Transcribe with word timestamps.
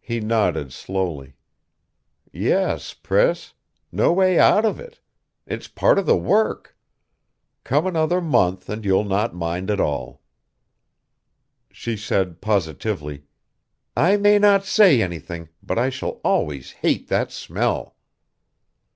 He 0.00 0.18
nodded 0.18 0.72
slowly. 0.72 1.34
"Yes, 2.32 2.94
Priss. 2.94 3.52
No 3.92 4.12
way 4.12 4.36
out 4.36 4.64
of 4.64 4.80
it. 4.80 4.98
It's 5.46 5.68
part 5.68 6.00
of 6.00 6.04
the 6.06 6.16
work. 6.16 6.76
Come 7.62 7.86
another 7.86 8.20
month, 8.20 8.68
and 8.68 8.84
you'll 8.84 9.04
not 9.04 9.36
mind 9.36 9.70
at 9.70 9.78
all." 9.78 10.20
She 11.70 11.96
said 11.96 12.40
positively: 12.40 13.22
"I 13.96 14.16
may 14.16 14.40
not 14.40 14.64
say 14.64 15.00
anything, 15.00 15.48
but 15.62 15.78
I 15.78 15.90
shall 15.90 16.20
always 16.24 16.72
hate 16.82 17.06
that 17.06 17.30
smell." 17.30 17.94